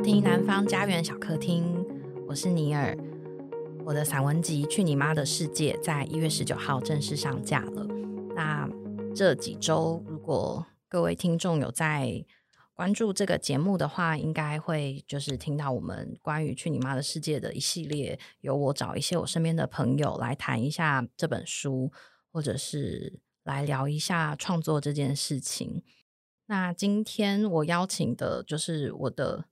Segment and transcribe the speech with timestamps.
[0.00, 1.86] 收听南方家园小客厅，
[2.26, 2.96] 我是尼尔。
[3.84, 7.86] 我的散文集《去你妈的世界》在一月十九号正式上架了。
[8.34, 8.66] 那
[9.14, 12.24] 这几周，如果各位听众有在
[12.72, 21.92] 关注这个节目的话，应该会就是听到我们关于《去你妈的世界》的一系列，由我找一些我身边的朋友来谈一下这本书，
[22.32, 25.82] 或者是来聊一下创作这件事情。
[26.46, 29.44] 那今天我邀请的就是我的，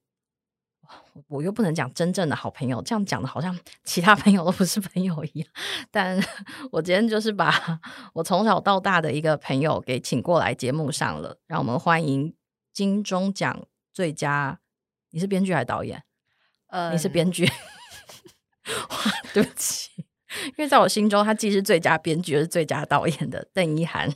[1.28, 5.48] 我又不能讲真正的好朋友，这样讲的好像其他朋友都不是朋友一样。
[5.90, 6.18] 但
[6.72, 7.80] 我今天就是把
[8.14, 12.34] 我从小到大的一个朋友给请过来节目上了，让我们欢迎
[12.72, 14.60] 金钟奖最佳，
[15.10, 16.04] 你是编剧还是导演？
[16.68, 17.44] 呃，你是编剧。
[18.68, 18.96] 哇，
[19.32, 19.90] 对不起，
[20.44, 24.14] 因为在我心中，他既是最佳编剧，又是最佳导演的邓一涵。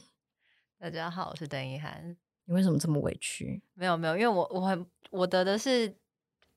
[0.79, 2.17] 大家好，我是邓一涵。
[2.45, 3.63] 你为什么这么委屈？
[3.75, 5.97] 没有没有，因为我我很我得的是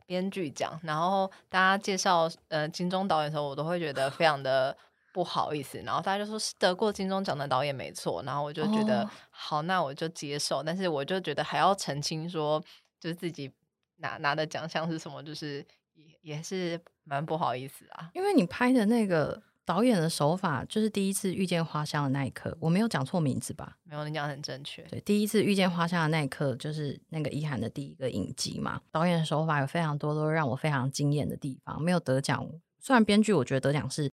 [0.05, 4.75] 编剧奖，然后大家介绍呃金钟导演的时候，我都会觉得非常的
[5.13, 12.63] 不好意思，然后大家就说是得过金钟奖的导演没错，然后我就觉得、哦、好，那我就接受，但是我就觉得还要澄清说，
[12.99, 13.51] 就是自己
[13.97, 19.41] 拿拿的奖项是什么，就是也也是蛮不好意思啊，因为你拍的那个。
[19.65, 23.77] 导演的手法就是第一次遇见花香的那一刻，我没有讲错名字吧？
[23.83, 24.83] 没有，你讲的很正确。
[24.83, 28.79] 对，第一次遇见花香的那一刻，就是那个一涵的第一个影集嘛。
[28.91, 31.81] 导演的手法有非常多都让我非常惊艳的地方。
[31.81, 32.47] 没有得奖，
[32.79, 34.11] 虽然编剧我觉得得奖是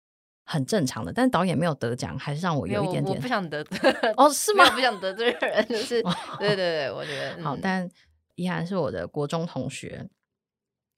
[0.45, 4.69] 很正常的，但导演没有得奖，还是让我有一点点不想得 罪哦，是吗？
[4.71, 6.03] 不想得罪人，就是
[6.39, 7.57] 对对对，我觉得、 嗯、好。
[7.57, 7.89] 但
[8.35, 10.09] 一涵是我的国中同学，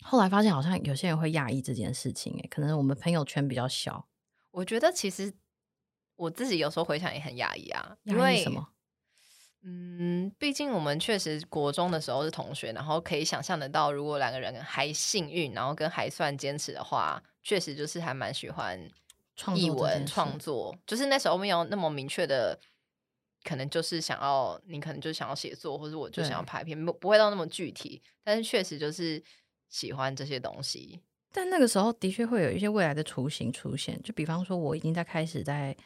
[0.02, 4.06] 后来发现好像有些人会讶异这件事情，哎，可能我们朋友圈比较小。
[4.50, 5.32] 我觉得其实
[6.16, 8.68] 我自己有时候回想也很压抑啊，因为什么？
[9.62, 18.80] 嗯，毕竟我们确实国中的时候是同学，然后可以想象得到，如果两个人还幸运，然后跟还算坚持的话，确实就是还蛮喜欢
[19.54, 20.75] 译文创作。
[20.86, 22.58] 就是那时候没有那么明确的，
[23.44, 29.22] 可能就是想要你可能就想要写作，或者我就想要拍片，不不会到那么具体，但是确实就是
[29.69, 31.00] 喜欢这些东西。
[31.32, 35.76] 但那个时候的确会有一些未来的雏形出现，就比方说我已经在开始在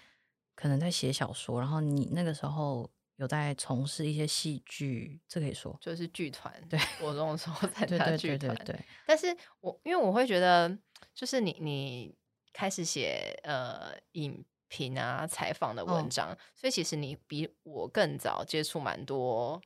[0.55, 6.53] 可能在写小说，然后你那个时候有在从事一些戏剧，这可以说就是剧团。
[6.69, 8.39] 对，我这种时候参加剧团。
[8.39, 8.85] 对对对对。
[9.07, 10.79] 但是我因为我会觉得，
[11.15, 12.15] 就是你你
[12.53, 19.61] 开始写呃影评啊采访的文章，哦，所以其实你比我更早接触蛮多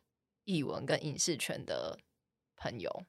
[0.44, 1.98] 艺文跟影视圈的
[2.56, 3.04] 朋友。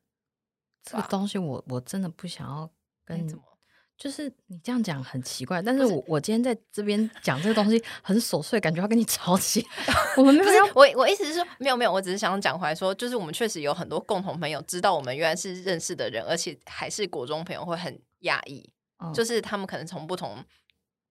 [0.83, 2.69] 这个东西我我真的不想要
[3.05, 3.43] 跟你怎么，
[3.97, 9.65] 就是你这样讲很奇怪，但是我我今天在这边讲这个东西很琐碎，感觉要跟你吵起。
[10.15, 18.71] 我们没有，我我意思是说没有没有，我只是想讲回来说，就是我们确实有很多共同朋友，知道我们原来是认识的人，而且还是国中朋友，会很讶异，
[19.03, 20.43] 嗯，就是他们可能从不同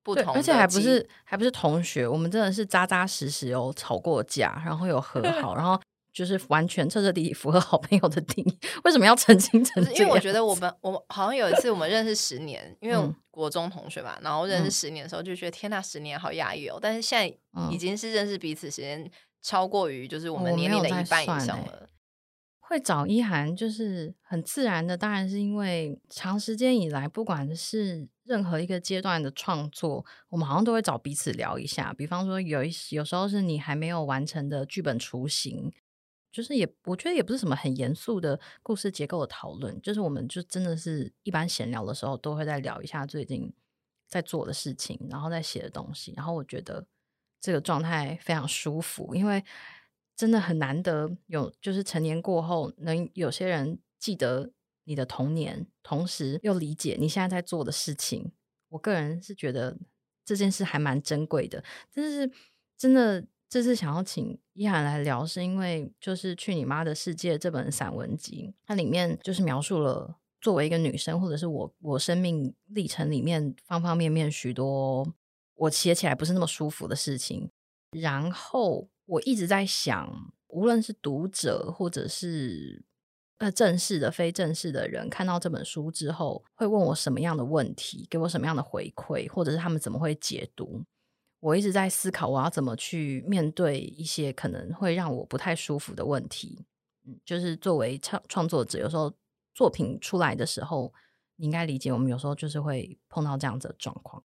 [0.02, 5.78] 不同，而且还不是还不是同学，我们真的是扎扎实实有吵过架，然后有和好，然后。
[6.12, 8.58] 就是完全彻彻底底符合好朋友的定义。
[8.84, 9.94] 为什么要澄清澄清？
[9.94, 16.78] 因为我觉得我们，我们好像有一次我们认识十年，因为国中同学嘛，然后认识十年的时候就觉得天呐，十年好压抑哦。
[16.80, 17.36] 但是现在
[17.70, 19.08] 已经是认识彼此时间
[19.40, 21.72] 超过于就是我们年龄的一半以上了。
[21.72, 21.88] 欸、
[22.58, 31.94] 会找一涵就是很自然的，当然是因为长时间以来，不管是任何一个阶段的创作，我们好像都会找彼此聊一下。
[31.96, 35.72] 比方说，有一有时候是你还没有完成的剧本雏形。
[36.38, 43.52] 就是也，我觉得也不是什么很严肃的故事结构的讨论，就是我们就真的是一般闲聊的时候，都会再聊一下最近
[44.06, 46.14] 在做的事情，然后在写的东西。
[46.16, 46.86] 然后我觉得
[47.40, 49.44] 这个状态非常舒服，因为
[50.14, 54.52] 真的很难得有，就是成年过后能有些人记得
[54.84, 58.30] 你的童年，同时又理解你现在在做的事情。
[58.68, 59.76] 我个人是觉得
[60.24, 62.30] 这件事还蛮珍贵的，但是
[62.76, 63.26] 真的。
[63.48, 75.14] 这次想要请一涵来聊，是因为就是《去你妈的世界》这本散文集，它里面就是描述了作为一个女生，或者是我我生命历程里面方方面面许多
[75.54, 77.50] 我写起来不是那么舒服的事情。
[77.98, 82.84] 然后我一直在想，无论是读者或者是
[83.38, 90.84] 呃正式的、非正式的人，看到这本书之后，会问我什么样的问题，给我什么样的回馈，或者是他们怎么会解读。
[91.40, 96.64] 我一直在思考，我要怎么去面对一些可能会让我不太舒服的问题。
[97.06, 99.12] 嗯，就是作为创创作者，有时候
[99.54, 100.92] 作品出来的时候，
[101.36, 104.22] 你应该理解，我们有时候就是会碰到这样子的状况。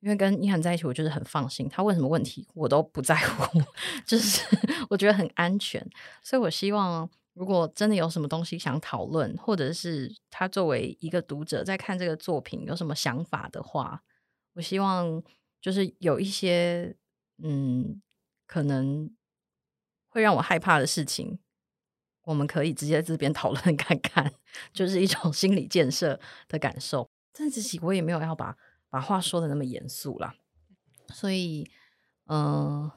[0.00, 3.60] 因为跟伊涵在一起，我就是很放心，他问什么问题我都不在乎，
[4.06, 4.44] 就是
[4.88, 5.84] 我觉得很安全。
[6.22, 14.02] 所以我希望如果真的有什么东西想讨论，或者是他作为一个读者在看这个作品有什么想法的话，
[14.54, 15.22] 我希望
[15.60, 16.96] 就是有一些
[17.38, 18.00] 嗯，
[18.46, 19.10] 可能
[20.08, 21.38] 会让我害怕的事情，
[22.22, 24.32] 我们可以直接在这边讨论看看，
[24.72, 26.18] 就是一种 心理建设
[26.48, 27.08] 的感受。
[27.32, 28.56] 但自己我也没有要把
[28.88, 30.34] 把话说的那么严肃啦，
[31.08, 31.70] 所以
[32.26, 32.92] 嗯、呃，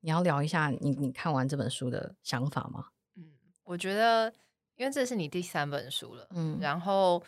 [0.00, 2.88] 你要聊一下你你看完这本书的想法吗？
[3.16, 3.32] 嗯
[3.64, 4.32] 我觉得，
[4.76, 7.20] 因为这是你第三本书了，嗯，然后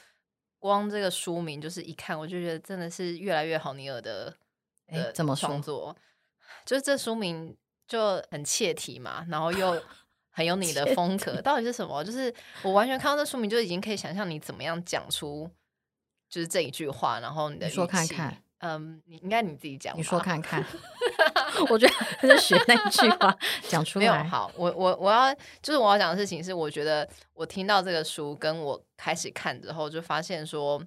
[0.58, 4.36] 光这个书名就是一看，我就觉得真的是越来越好尼尔的，
[4.86, 5.94] 哎，怎么创作？
[6.64, 7.56] 就是这书名
[7.86, 9.82] 就很切题嘛，然后又
[10.30, 12.02] 很有你的风格，到底是什么？
[12.04, 15.50] 就是我完全看到这书名就已经可以想象你怎么样讲出，
[16.28, 18.42] 就是这一句话，然后你的你说看看。
[18.60, 20.64] 嗯，你应该你自己讲，你说看看。
[21.68, 23.36] 我觉得还是学那句话
[23.68, 24.06] 讲出来。
[24.06, 30.82] 没有好，我我我要就是我要讲的事情是，我觉得我听到这个书，跟我开始看之后，就发现说，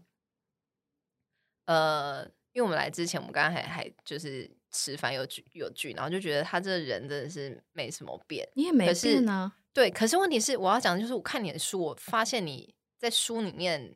[1.65, 9.51] 呃，因为我们来之前，我们刚刚还还就是吃饭有聚有聚，然后就觉得他这个人真的是没什么变，你也没变呢。
[9.73, 13.95] 对，可是问题是，我要讲的就是，我看你的书，我发现你在书里面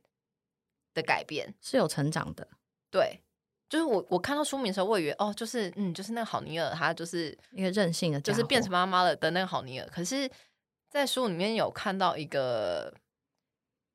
[0.94, 2.48] 的改变是有成长的，
[2.90, 3.22] 对。
[3.70, 9.88] 就是我，我看到书名的时候，我以为哦，就是嗯，就是那个好尼尔，他就是一个任性的，就是变成妈妈了的那个好尼尔。
[9.88, 10.30] 可是，
[10.92, 12.94] 在书里面有看到一个，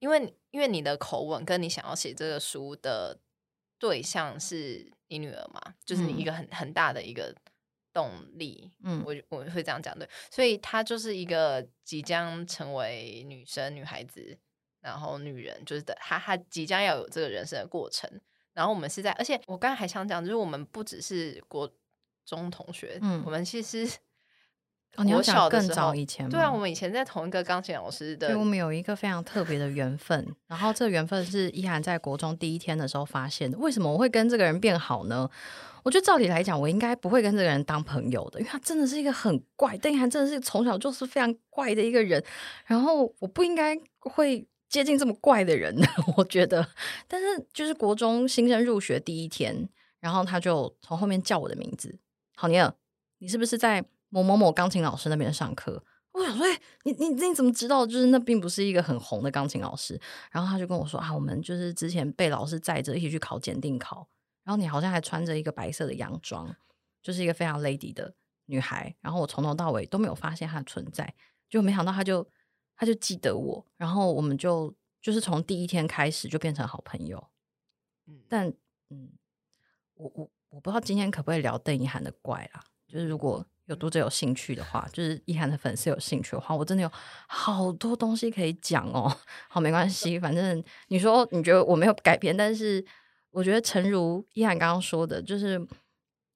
[0.00, 3.20] 因为因为你的口吻跟你想要写这个书的
[3.78, 7.34] 对象是你女儿嘛，就是你一个很、嗯、很大的一个
[7.92, 8.70] 动力。
[8.82, 14.38] 嗯，我我会这样讲对，所以她就是一个即将成为女生、女孩子，
[14.80, 18.10] 然后女人，就是的，她她即将要有这个人生的过程。
[18.52, 21.72] 然后我们是在，而且我刚才还想讲，就是我们不只是国
[22.24, 23.88] 中同学，嗯，我们其实
[24.96, 26.30] 哦，你要讲更早以前吗？
[26.30, 30.26] 对啊，我们以前在同一个钢琴老师的，对，我们有一个非常特别的缘分。
[30.46, 33.56] 然后这个缘分是依涵在国中第一天的时候发现的。
[33.58, 35.28] 为什么我会跟这个人变好呢？
[35.84, 42.22] 我觉得照理来讲，我应该不会跟这个人当朋友的，因为他真的是一个很怪，邓依涵真的是从小就是非常怪的一个人。
[42.66, 44.46] 然后我不应该会。
[44.68, 45.86] 接近这么怪的人呢，
[46.18, 46.68] 我觉得。
[47.06, 49.66] 但是就是国中新生入学第一天，
[49.98, 51.98] 然后他就从后面叫我的名字，
[52.36, 52.70] 好尼尔，
[53.16, 55.82] 你是不是在某某某钢琴老师那边上课？
[56.12, 57.86] 我想说，哎，你你你怎么知道？
[57.86, 60.00] 就是那并不是一个很红的钢琴老师。
[60.30, 64.08] 然后他就跟我说啊，我们就是之前被老师载着一起去考检定考，
[64.44, 66.54] 然后你好像还穿着一个白色的洋装，
[67.02, 68.14] 就是一个非常 lady 的
[68.46, 68.94] 女孩。
[69.00, 71.14] 然后我从头到尾都没有发现她的存在，
[71.48, 72.26] 就没想到她就。
[72.80, 74.72] 她就记得我，然后我们就
[75.02, 77.28] 就是从第一天开始就变成好朋友。
[78.06, 78.46] 嗯，但
[78.90, 79.10] 嗯，
[79.94, 82.62] 我我我不知道今天可不可以聊邓一涵的怪啦。
[82.86, 86.92] 就是如果有读者有兴趣的话，就是一涵的粉丝有兴趣的话，我真的有
[87.26, 89.10] 好多东西可以讲哦。
[89.48, 92.84] 好，没关系，反正你说你觉得我没有改变，但是
[93.30, 95.66] 我觉得诚如一涵刚刚说的，就是。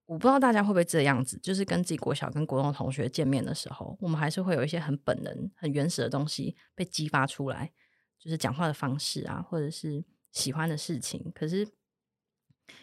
[0.07, 7.73] 我不知道大家会不会这样子，就是跟自己国小跟国中同学见面的时候，我们还是会有一些很本能、很原始的东西被激发出来，
[8.19, 11.33] 就是讲话的方式啊，或者是喜欢的事情。
[11.35, 11.67] 可是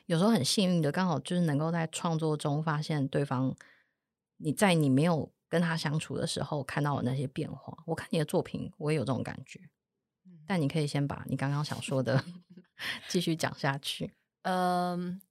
[0.08, 3.56] 有时候很幸运的，刚好就是能够在创作中发现对方，
[4.40, 7.78] 你在你没有跟他相处的时候看到的那些变化。
[7.86, 9.62] 我看你的作品，我也有这种感觉。
[10.46, 12.24] 但你可以先把你刚刚想说的
[13.08, 14.14] 继续讲下去。
[14.42, 15.22] 嗯。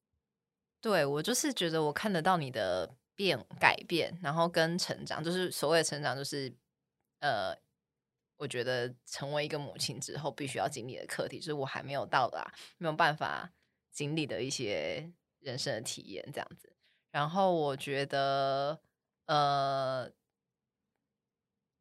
[0.80, 6.54] 对，我就是觉得我看得到你的变改变，然后跟成长，就是所谓的成长，就是
[7.18, 7.52] 呃，
[8.36, 13.52] 我觉得成为一个母亲之后必须要经历的课题，就是我还没有到达，没有办法
[13.90, 15.10] 经历的一些
[15.40, 16.72] 人生的体验，这样子。
[17.10, 18.80] 然后我觉得，
[19.28, 20.10] 呃，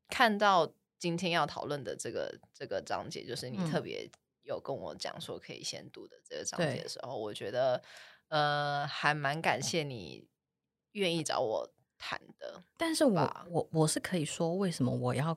[0.07, 4.09] 看到今天要讨论的这个这个章节，就是你特别
[4.43, 7.83] 有跟我讲说可以先读的这个章节的时候，我觉得。
[8.29, 10.27] 呃，还蛮感谢你
[10.91, 15.33] 愿意找我谈的，但是我我我是可以说为什么我要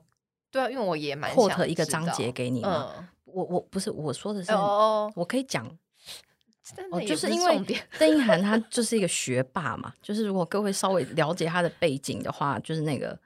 [0.51, 5.65] 对啊，因为我也蛮 quote 一个章节给你嘛，嗯、我我不是我说的是，哦、我可以讲
[6.91, 7.61] 哦，就是因为
[7.99, 13.17] 邓一涵他就是一个学霸嘛，就是如果各位稍微了解他的背景的话，就是那个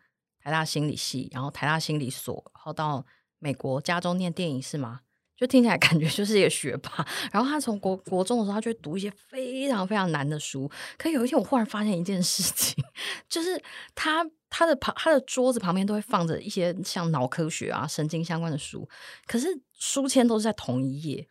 [0.43, 3.05] 台大心理系，然后台大心理所，然后到
[3.39, 5.01] 美国加州念电影是吗？
[5.37, 10.71] 就听起来感觉就是一个学霸，然后他从国国中的时候，他就会读一些非常非常难的书。
[10.97, 12.81] 可有一天，我忽然发现一件事情，
[13.27, 13.61] 就是
[13.93, 18.87] 他他的旁他的桌子旁边都会放着一些像脑科学啊、神经相关的书，
[19.27, 19.47] 可是
[19.77, 21.27] 书签都是在同一页。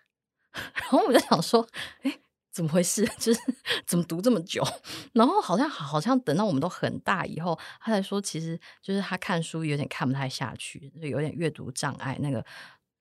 [0.75, 1.66] 然后我就想说，
[2.02, 2.18] 哎，
[2.50, 3.04] 怎么回事？
[3.18, 3.40] 就是
[3.87, 4.62] 怎么读这么久？
[5.12, 12.44] 然后好像好像等到我们都很大以后，他才说，其实就是他看书有点看不太下去，就有点阅读障碍，那个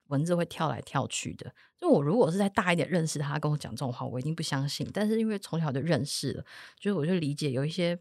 [0.08, 1.54] 文字会跳来跳去的。
[1.80, 4.90] 就我如果是在大一点认识他，跟我讲这种话，我一定不相信。
[4.94, 6.46] 但是因为从小就认识了，
[6.80, 8.00] 就是我就理解有一些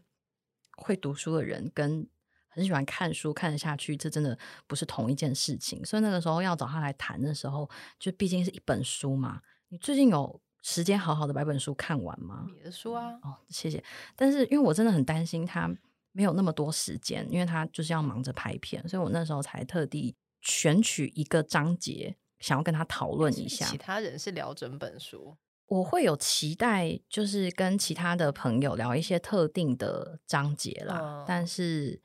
[0.77, 2.07] 会读书的人跟
[2.53, 5.83] 很喜欢看书看得下去，这真的不是同一件事情。
[5.83, 7.69] 所以那个时候要找他来谈的时候，
[7.99, 9.41] 就毕竟是一本书嘛。
[9.69, 10.39] 你最近有？
[10.65, 12.47] 时间好好的把本书看完吗？
[12.55, 13.83] 你的书啊，哦，谢谢。
[14.15, 15.69] 但是因为我真的很担心他
[16.13, 23.65] 没有那么多时间，因为他就是要忙着拍片，所以我那时候才特地选取一个章节，想要跟他讨论一下。
[23.65, 25.35] 其他人是聊整本书，
[25.67, 30.97] 我会有期待，就是跟其他的朋友聊一些特定的章节啦。
[31.01, 32.01] 嗯、但是，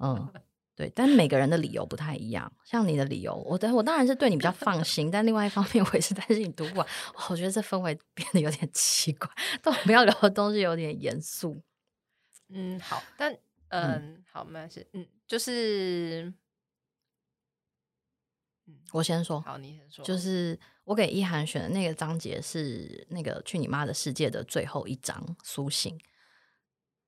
[0.00, 0.32] 嗯。
[0.76, 2.52] 对，但每个人的理由不太一样。
[2.62, 6.86] 像你的理由，我的我当然是对你比较放心，但另外一方面，我也是担心你读不完。
[7.30, 9.26] 我觉得这氛围变得有点奇怪，
[9.62, 11.62] 但我们要聊的东西有点严肃。
[12.52, 13.32] 嗯，好，但
[13.68, 14.86] 嗯，嗯好，没关系。
[14.92, 16.30] 嗯，就是，
[18.92, 20.04] 我先说，好，你先说。
[20.04, 25.98] 就是我给一涵选的那个章节是那个去你妈的世界的最后一章苏醒，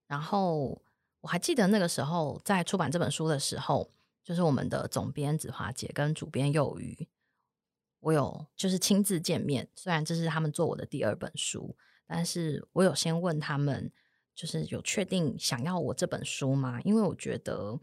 [0.06, 0.80] 然后。
[1.20, 3.90] 我还记得那个时候在出版这本书的时候，
[4.22, 7.08] 就是我们的总编子华姐跟主编幼鱼，
[7.98, 9.68] 我有就是亲自见面。
[9.74, 13.92] 虽然这是他们做我的第二本书，但是我有先问他们，
[14.34, 16.80] 就是有确定想要我这本书吗？
[16.82, 17.80] 因为我觉得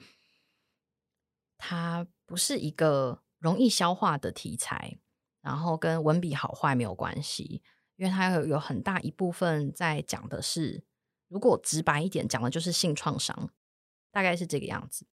[1.58, 4.98] 它不是一个容易消化的题材，
[5.42, 7.62] 然后跟文笔好坏没有关系，
[7.98, 10.86] 因为它有有很大一部分在讲的是。
[11.36, 13.50] 如果直白一点讲的，就是性创伤，
[14.10, 15.06] 大概是这个样子。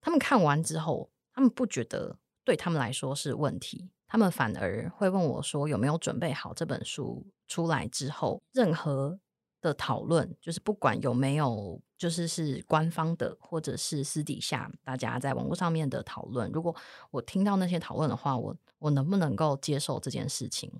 [0.00, 9.20] 他们看完之后，他们不觉得对他们来说是问题，他们反而会问我说：“有没有准备好这本书出来之后，任何
[9.60, 16.74] 的讨论，就是不管有没有，就是是官方的，或者是私底下大家在网络上面的讨论，如果
[17.10, 20.72] 我听到那些讨论的话，我我能不能够接受这件事情？”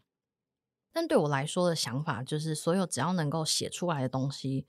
[0.93, 4.67] 但对我来说的想法就是，所有只要能够写出来的东西，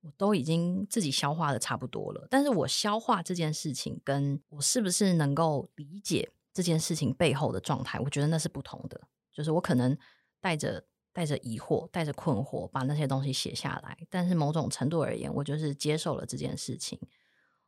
[0.00, 2.26] 我都已经自己消化的差不多了。
[2.28, 9.00] 但是我消化这件事情，跟我是不是能够理解这件事情背后的状态，我觉得那是不同的。
[9.32, 9.96] 就是我可能
[10.40, 13.96] 带着带着疑惑、带着困惑，把那些东西写下来。
[14.10, 16.98] 但是某种程度而言，我就是接受了这件事情。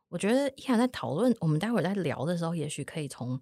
[0.09, 3.39] 我觉得依然在讨论，我们待会儿在聊的时候，也许可以从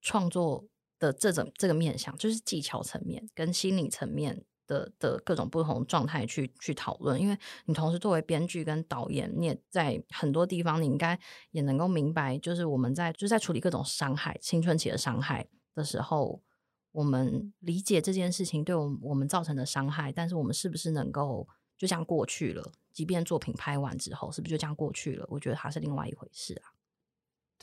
[0.00, 0.66] 创作。
[1.04, 7.20] 的这种这个面向，就是技巧层面跟心理层面的的各种不同状态去去讨论。
[7.20, 11.18] 因为你同时作为编剧跟导演，你也在很多地方，你应该
[11.50, 16.42] 也能够明白，就是我们在就在处理各种伤害、青春期的伤害的时候，
[16.92, 21.46] 我们理解这件事情对我们我们造成的伤害，但是我们是不是能够
[21.76, 22.72] 就这样过去了？
[22.92, 25.26] 即便作品拍完之后，是不是就这样过去了？
[25.28, 26.73] 我觉得它是另外一回事啊。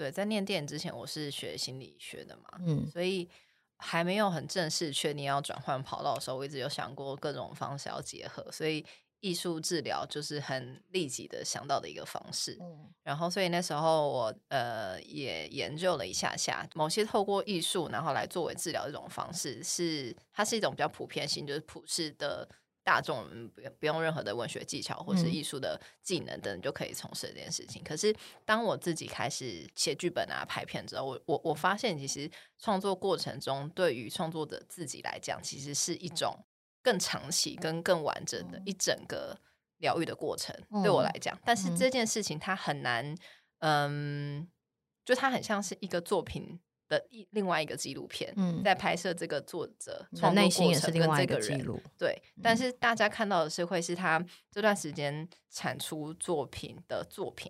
[0.02, 3.30] 对，在念电影之前，我是学心理学的嘛，嗯，所以
[3.78, 8.84] 还没有很正式确定要转换跑道的时候，我一直有想过各种方式要结合，所以
[9.20, 12.58] 艺术治疗就是很立即的想到的一个方式。
[12.60, 22.50] 嗯，然后所以那时候我呃也研究了一下下，某些透过艺术然后来作为治疗这种方式，是它是一种比较普遍性，就是普世的。
[22.84, 27.82] 大众不不用任何的文学技巧或是艺术的技能等，就可以从事这件事情。
[27.82, 36.44] 嗯、可是当我自己开始写剧本啊、拍片之后，我我我发现，其实创作过程中，对于创作者自己来讲，其实是一种
[36.82, 39.40] 更长期跟更完整的一整个
[39.78, 40.56] 疗愈的过程。
[40.82, 43.16] 对我来讲，但是这件事情它很难，
[43.60, 44.50] 嗯，
[45.06, 46.60] 就它很像是一个作品。
[46.92, 54.22] 的一另外一个纪录片，嗯，在拍摄这个作者创作过程跟这个人，对，但是大家看到的是会是他
[54.52, 57.50] 这段时间产出作品的作品，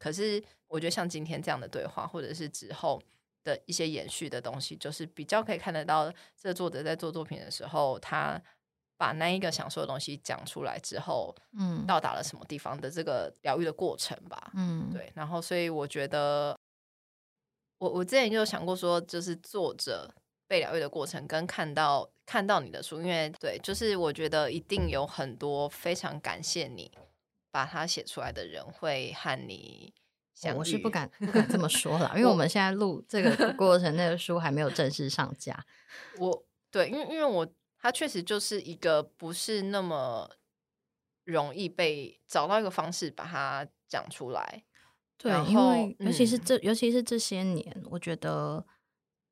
[0.00, 3.00] 可是我觉得像今天这样的对话，或者是之后
[3.44, 8.42] 的一些延续的东西，就是比较可以看得到这个作者在做作品的时候，他
[8.96, 16.58] 把那一个想说的东西讲出来之后，嗯，到达了什么地方的这个疗愈的过程吧，嗯，对，然后所以我觉得。
[17.82, 20.08] 我我之前就有想过说，就是作者
[20.46, 26.92] 被疗愈的过程，跟看到看到你的书，因为对，就是我觉得一定有很多非常感谢你
[27.50, 29.92] 把它写出来的人会和你
[30.32, 30.58] 相遇。
[30.58, 35.66] 我是不敢 不敢这么说了，因为我们现在录这个 过程，那个书还没有正式上架。
[36.18, 37.44] 我对，因为因为我
[37.80, 40.30] 它确实就是一个不是那么
[41.24, 44.62] 容易被找到一个方式把它讲出来。
[45.22, 48.66] 对，因为尤其是这，嗯、尤其是这些年，我觉得，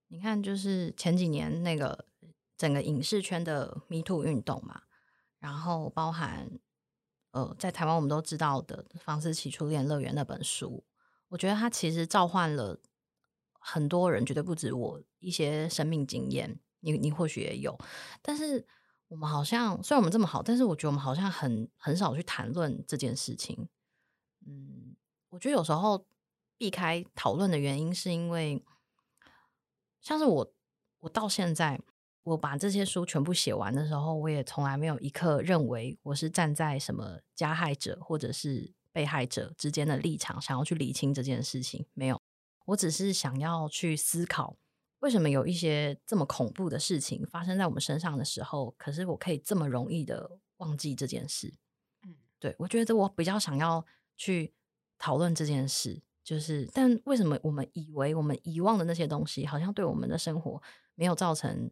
[0.07, 2.07] 你看，就是前几年那个
[2.57, 4.83] 整个影视圈的 Me Too 运动嘛，
[5.41, 6.49] 然后包含
[7.33, 10.85] 呃，在台湾我们都知道的《房思琪初恋乐园》那本书，
[11.29, 12.81] 我觉得它其实召唤了
[13.59, 16.61] 很多人，绝对不止我一些生命经验。
[16.83, 17.79] 你你或许也有，
[18.23, 18.67] 但是
[19.09, 23.69] 我们好像虽然我们这么好，但是我觉得我们好像很很少去谈论这件事情。
[24.47, 24.90] 嗯，
[25.31, 26.07] 我觉得有时候
[26.59, 28.63] 避开讨论的原因，是因为
[30.01, 30.53] 像是我，
[31.01, 31.81] 我到现在
[32.23, 41.87] 我把这些书全部写完的时候，我也从来没有一刻认为我是站在什么加害者或者是被害者之间的立场，想要去理清这件事情。
[41.95, 42.21] 没有，
[42.67, 44.57] 我只是想要去思考。
[44.99, 51.55] 为什么有一些这么恐怖的事情发生在我们身上的时候，可是我可以这么容易的忘记这件事？
[52.03, 54.53] 嗯，对，我觉得我比较想要去
[55.01, 60.63] 讨论这件事，就是，但为什么我们以为我们遗忘的那些东西，好像对我们的生活
[60.95, 61.71] 没有造成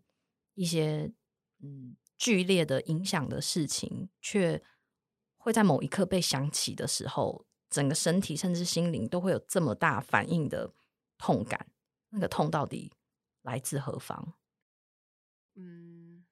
[0.54, 1.12] 一些
[1.60, 4.60] 嗯剧烈的影响的事情，却
[5.36, 10.72] 会在某一刻被想起的时候，整个身体甚至心灵都会有这么大反应的
[11.18, 11.68] 痛感？
[12.08, 12.92] 那个痛到底？
[13.42, 14.34] 来自何方？
[15.54, 16.24] 嗯，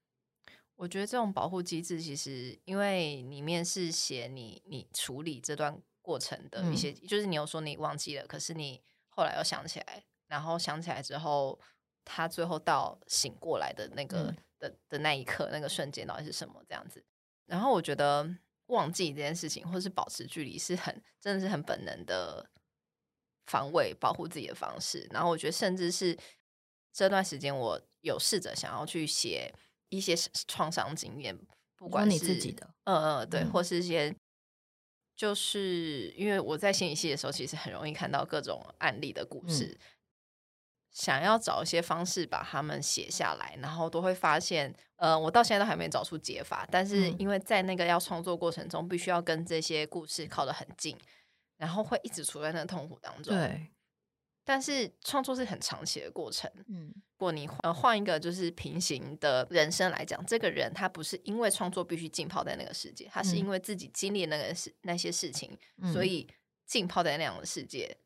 [0.75, 11.59] 我觉得这种保护机制，其实因为里面是写你你处理这段过程的一些，嗯、就是你有说你忘记了，可是你后来又想起来，然后想起来之后，
[12.05, 16.63] 他最后到醒过来的那个、嗯、的的那一刻，那个瞬间到底是什么？
[16.69, 17.05] 这样子。
[17.47, 18.29] 然后我觉得
[18.67, 22.49] 忘记这件事情，或是保持距离，是很真的是很本能的
[23.47, 25.09] 防卫、保护自己的方式。
[25.11, 26.17] 然后我觉得，甚至是。
[26.99, 29.55] 这段时间，我有试着想要去写
[29.91, 30.17] 一些
[30.49, 31.39] 创伤经验，
[31.77, 34.17] 不管是你自己的，呃呃，对，或是一些，
[35.17, 39.79] 就是因为我在心理系的时候，其实很容易看到各种案例的故事，嗯、
[40.93, 50.97] 想要找一些方式把他们写下来，然后都会发现，呃，我到现在都还没找出解法，但是因为在那个要创作过程中，必须要跟这些故事靠得很近，
[51.57, 53.67] 然后会一直处在那个痛苦当中，对。
[54.49, 56.49] 但是创作是很长期的过程。
[56.69, 66.29] 嗯，如果你呃换一个就是平行的人生来讲，这个人他不是因为创作必须浸泡在那个世界，他是因为自己经历那个事那些事情，嗯、所以
[66.65, 67.99] 浸泡在那样的世界。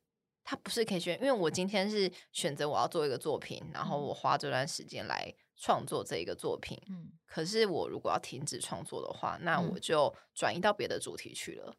[0.43, 6.81] 他不是可以选，因为我今天是选择我要做一个作品，然后我花这段时间来创作这一个作品。
[6.89, 11.77] 嗯，可是我如果要停止创作的话，那我就转移到别的主题去了。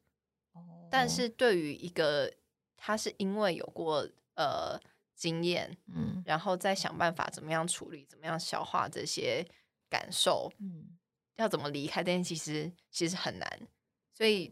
[0.54, 2.32] 哦，但是对于一个
[2.78, 4.08] 他是因为有过。
[4.42, 4.82] 呃，
[5.14, 9.46] 经验，嗯，然后再想办法怎么样处理，怎么样消化这些
[9.88, 10.98] 感受，嗯，
[11.36, 13.68] 要怎么离开这件，其实其实很难。
[14.16, 14.52] 所以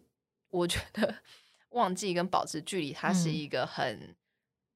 [0.50, 1.24] 我觉得
[1.70, 4.16] 忘记跟保持距离，它是一个很，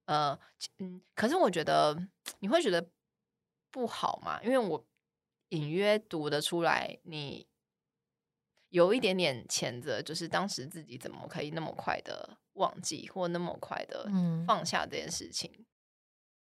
[0.06, 0.40] 嗯、呃，
[0.80, 1.96] 嗯，可是我觉得
[2.40, 2.90] 你会觉得
[3.70, 4.42] 不好嘛？
[4.42, 4.84] 因为我
[5.50, 7.46] 隐约读得出来，你
[8.70, 12.38] 有一点点谴责，就是当时自己怎么可以那么快的。
[12.54, 14.08] 忘记或那么快的
[14.46, 15.66] 放下这件事情，嗯、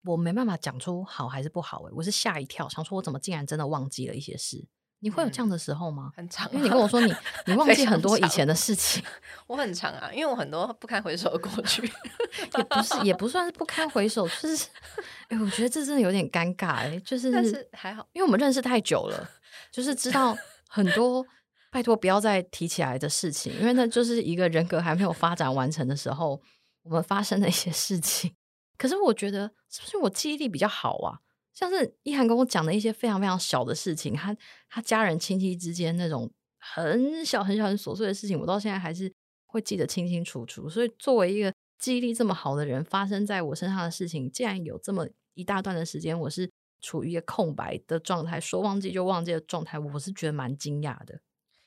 [0.04, 1.84] 我没办法讲出好还是不好。
[1.86, 4.66] 哎，我是吓一跳，想说我怎么竟然真的忘记了一些事？
[4.98, 6.12] 你会有这样的时候吗？
[6.12, 7.12] 嗯、很长、啊，因为你跟我说你
[7.46, 9.02] 你忘记很多以前的事情。
[9.46, 11.82] 我很长啊，因为我很多不堪回首的过去，
[12.56, 14.68] 也不是也不算是不堪回首，就是
[15.28, 16.74] 哎，我觉得这真的有点尴尬。
[16.74, 19.30] 哎，就是但是还好，因为我们认识太久了，
[19.70, 20.36] 就是知道
[20.68, 21.24] 很多。
[21.72, 26.38] 拜托，不要再提起来的事情，因为那就是一个人格还没有发展完成的时候，
[26.82, 28.34] 我们发生的一些事情。
[28.76, 31.20] 可是我觉得，是不是我记忆力比较好啊？
[31.54, 34.36] 像是一涵跟我讲的一些非常非常小的事情，他
[34.68, 39.10] 他家人亲戚之间那种很小很小很琐碎的事情，我到现在还是
[39.46, 40.68] 会记得清清楚楚。
[40.68, 46.50] 所以，作为一个记忆力这么好的人，发生在我身上的事情，竟然有这么一大段的时间，我是
[46.82, 51.20] 处于一个空白的状态，说忘记就忘记的状态，我是觉得蛮惊讶的。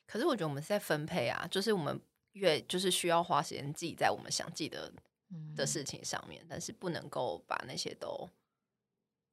[0.08, 2.00] 可是我觉得我们是在分配啊，就是我们
[2.34, 4.92] 越就是需要花时间记在我们想记得
[5.56, 8.30] 的事情上面，嗯、但是不能够把那些都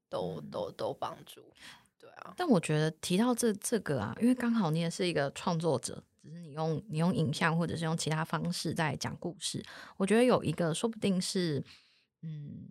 [0.08, 1.44] 都、嗯、都都帮助，
[1.98, 2.32] 对啊。
[2.37, 9.62] 但我觉得提到这这个啊，因为刚好你也是一个创作者，只是你用你用影像或者是用其他方式在讲故事，
[9.98, 11.62] 我觉得有一个说不定是
[12.22, 12.70] 嗯，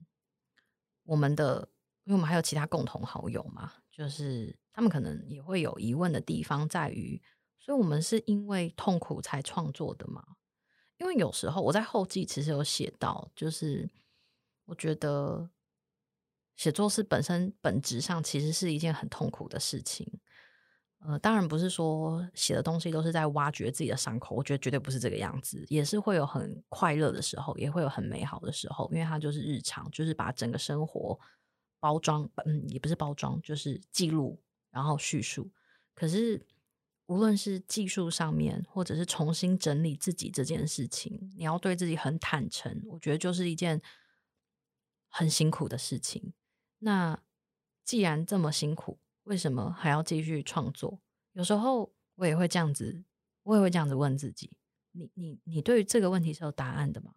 [1.04, 1.70] 我们的，
[2.06, 7.22] 因为我们还有其他共同好友嘛，就是他们可能也会有疑问的地方在于。
[7.64, 10.26] 所以，我们是因为痛苦才创作的嘛？
[10.98, 13.88] 因为有时候我在后记其实有写到，就是
[14.66, 15.48] 我觉得
[16.56, 20.20] 写作是本身本质上其实是一件很痛苦的事情。
[21.00, 31.20] 呃，当然不是说写的东西都是在挖掘自己的伤口，我觉得绝对不是这个样子，也是会有很快乐的时候，也会有很美好的时候，因为它就是日常，就是把整个生活
[31.80, 35.52] 包装，嗯，也不是包装，就是记录，然后叙述。
[35.94, 36.44] 可是。
[37.12, 43.82] 无论是技术上面，或者是重新整理自己这件事情，你要对自己很坦诚，我觉得就是一件
[45.10, 46.32] 很辛苦的事情。
[46.80, 47.22] 那
[47.84, 51.02] 既然这么辛苦，为什么还要继续创作？
[51.34, 53.04] 有时候我也会这样子，
[53.44, 54.50] 我也会这样子问自己：
[54.94, 57.16] 你、你、你对于这个问题是有答案的吗？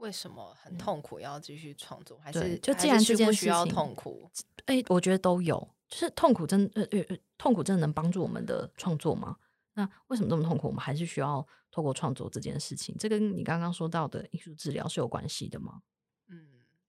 [0.00, 2.18] 为什么很痛苦要继续创作？
[2.18, 4.30] 还是就既然这件事情需要痛苦？
[4.66, 5.66] 哎，我觉得都有。
[5.88, 9.36] 就是痛苦真呃呃痛苦真的能帮助我们的创作吗？
[9.74, 10.68] 那为什么这么痛苦？
[10.68, 12.96] 我们还是需要透过创作这件事情？
[12.98, 15.82] 这跟你刚刚说到的艺术治疗是有关系的吗？
[16.28, 16.48] 嗯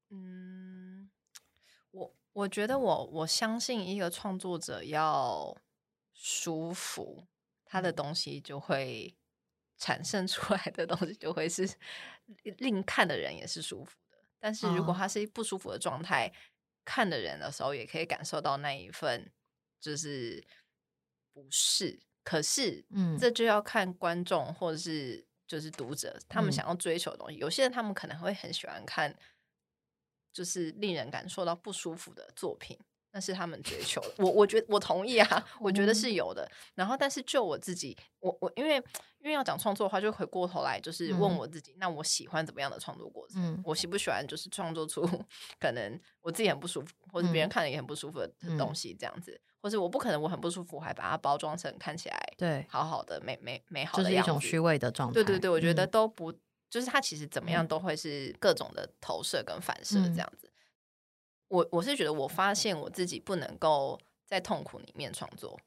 [0.10, 1.10] 嗯，
[1.91, 5.58] 我我觉得我我相信一个创作者要
[6.13, 7.25] 舒服，
[7.65, 9.15] 他的东西就会
[9.77, 11.67] 产生出来的东西就会是
[12.60, 14.17] 令看的人也是舒服的。
[14.39, 16.27] 但是如果他是不舒服的状态。
[16.27, 16.54] 哦
[16.85, 19.29] 看的人的时候，也可以感受到那一份
[19.81, 20.45] 就是
[21.33, 21.99] 不适。
[22.23, 27.37] 可是，嗯，这就要看观众或者是就是读者他们想要追求的东西。
[27.37, 29.15] 嗯、有些人他们可能会很喜欢看，
[30.31, 32.79] 就是令人感受到不舒服的作品。
[33.15, 36.45] 那是他们追求的，我我觉得我同意啊，我觉得是有的。
[36.73, 38.75] 然后，但是就我自己，我我因为
[39.19, 43.41] 因为要讲创作的话，就回过头来就是问我自己，嗯、那我喜欢怎么样的创作过程？
[43.41, 45.10] 嗯、我喜不喜欢就是创作出
[45.58, 52.65] 可能我自己很不舒服，或者别人看了也很不舒服的东西这样子，嗯、或者我不可能我很不舒服，还把它包装成看起来对。
[52.67, 55.08] 好好的美美美好的样子，就是一种虚伪的状。
[55.08, 55.13] 态。
[55.13, 60.44] 对对对，我觉得都不、嗯、就是它其实怎么样都会是各种的投射跟反射这样子。
[61.49, 65.60] 嗯我我是觉得，我发现我自己不能够在痛苦里面创作。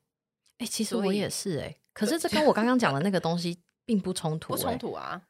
[0.59, 5.23] 哎、欸，其实我也是哎、欸，可是这 跟我刚刚讲的那个东西并不冲突、欸，不冲突啊。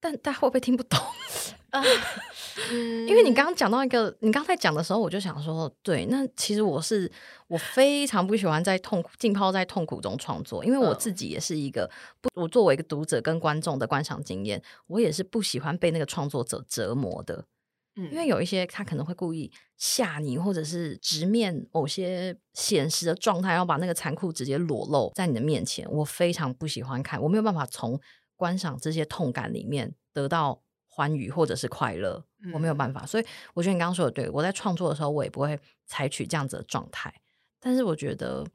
[0.00, 0.98] 但大家会不会听不懂
[1.70, 1.80] 啊？
[3.06, 7.08] 因为你刚刚讲到一个，你刚才讲的时候，我就想说，对，那其实我是
[7.46, 11.88] 我非常不喜欢在痛苦浸泡在痛苦中创作，因为我自己也是一个
[12.20, 17.44] 不，我作为一个读者跟观众的观赏经验，我也是不喜欢被那个创作者折磨的。
[17.94, 25.86] 因为有一些他可能会故意吓你，或者是直面某些现实的状态，然后把那个残酷直接裸露在你的面前。
[25.90, 28.00] 我非常不喜欢看，我没有办法从
[28.34, 32.24] 观赏这些痛感里面得到欢愉或者是快乐，
[32.54, 33.04] 我没有办法。
[33.04, 37.12] 所以我觉得你刚刚说的对，我在创作的时候，我也不会采取这样子的状态。
[37.60, 38.46] 但是我觉得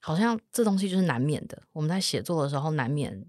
[0.00, 3.24] 好像这东西就是难免的，我们在写作的时候难免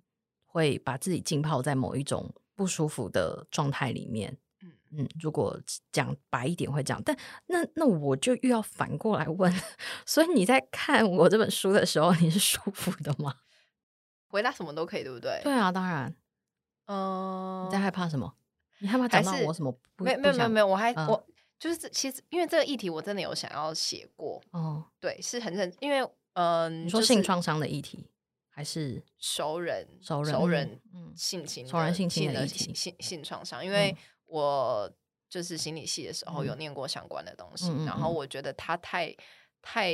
[0.46, 4.38] 会把自己浸泡在某一种不舒服的状态里面。
[4.98, 5.60] 嗯，如果
[5.92, 9.52] 讲白一点会这样，但那那我就又要反过来问，
[10.06, 13.36] 所以你在看我这本书的时候，你是舒服的吗？
[14.30, 15.42] 回答什么都可以，对不对？
[15.44, 16.16] 对啊，当然。
[16.86, 18.36] 嗯、呃，你在害怕什么？
[18.80, 20.04] 你害怕讲到我什么不？
[20.04, 21.28] 没没有没有没有，我还、嗯、我
[21.60, 26.02] 就是其实因为这个议题我真的有想要写过哦，对，是很认因为
[26.34, 28.10] 嗯、呃，你说性创伤的议题。
[28.56, 30.80] 还是熟人、熟人、熟人
[31.16, 33.98] 性侵、熟人性侵的性性性创伤，因为
[34.34, 34.92] 我
[35.30, 39.16] 就是心理系的时候有念过相关的东西，嗯、然后我觉得它太
[39.62, 39.94] 太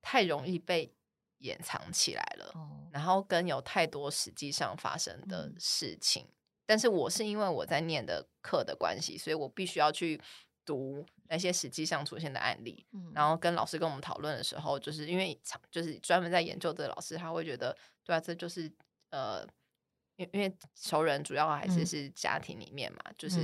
[0.00, 0.94] 太容易被
[1.38, 10.20] 掩藏起来了，哦、然后跟有太多实际上发生的事情，嗯、但是我是因为我在念的课的关系，所以我必须要去。
[10.62, 15.36] 读那些实际上出现的案例，嗯、然后跟老师跟我们讨论的时候，就是因为
[15.68, 18.70] 就是专门在研究的老师，他会觉得，对啊，这就是
[19.08, 19.44] 呃，
[20.20, 23.40] 因因为熟人主要还是是家庭里面嘛，嗯、就是，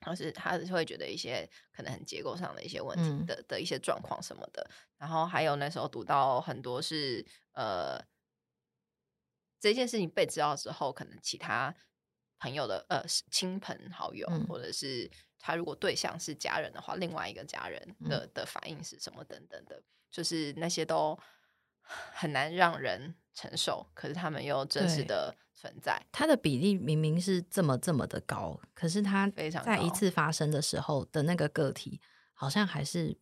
[0.00, 7.98] 然后是他会觉得一些可能很结构上的一些问题的、嗯、的一些状况什么的，然后还有那时候读到很多是呃，
[9.60, 11.74] 这件事情被知道之后，可能其他
[12.38, 15.10] 朋友的呃亲朋好友、嗯、或者是。
[15.40, 19.22] 他如果对象是家人的话，另外一个家人的的反应是什么？
[19.22, 21.16] 等等的，就是那些都
[21.80, 23.86] 很难让人承受。
[23.94, 29.30] 可是他们又真实的存在，它的比例明明是这么这么的高，可是它
[29.64, 32.00] 在一次发生的时候的那个个体，
[32.34, 33.16] 好像还是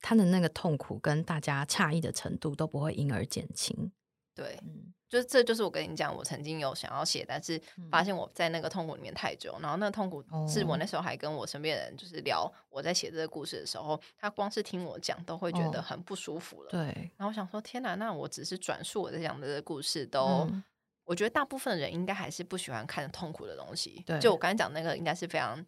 [0.00, 3.92] 他的那个痛苦跟大家诧异的程度都不会因而减轻。
[4.34, 4.92] 对，嗯。
[5.06, 16.70] 就这就是我跟你讲，我曾经有想要写，但是发现我在那个痛苦里面太久，嗯、然后那个痛苦是我那时候还跟我身边人就是聊我在写这个故事的时候，他光是听我讲都会觉得很不舒服了。
[16.70, 20.64] 对，然后我想说，天哪，那我只是转述我在讲的这个故事，都、嗯、
[21.04, 24.02] 我觉得大部分人应该还是不喜欢看痛苦的东西。
[24.04, 25.64] 对，就我刚才讲那个，应该是非常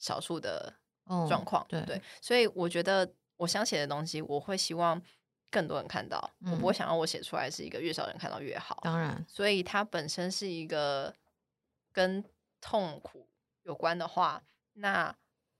[0.00, 0.74] 少数的
[1.28, 1.64] 状况。
[1.68, 5.00] 对，对，所以我觉得我想写的东西，我会希望。
[5.50, 8.78] 更多人看到，我不会想要我写出来是一个越少人看到越好。
[8.82, 11.14] 当然，所以它本身是一个
[11.92, 12.24] 跟
[12.60, 13.28] 痛苦
[13.64, 14.42] 有关的话，
[14.74, 15.14] 那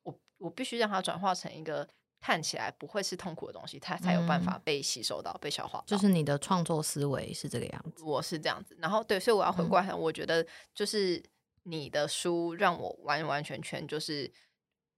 [0.04, 1.88] 我我必须让它转化成一个
[2.20, 5.82] 看起来不会是痛苦的东西，它才有办法被吸收到、嗯、被消化。
[5.86, 8.76] 就是你的创作思维是这个样子，我是这样子。
[8.78, 11.22] 然后对，所以我要回过来，我觉得就是
[11.64, 14.30] 你的书让我完完全全就是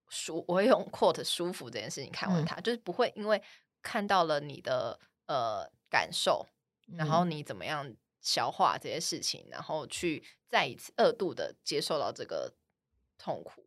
[0.08, 3.40] 舒，我会用 quote 舒服这件事情看完它，嗯、就是不会因为
[3.82, 6.46] 看到了你的呃感受，
[6.86, 12.54] 然后你怎么样消化这些事情，然后去再一次二度的接受到这个
[13.18, 13.66] 痛苦。